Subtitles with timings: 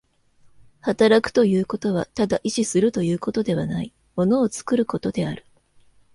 [0.81, 5.45] 働くということはただ意志するということではない、物を作ることである。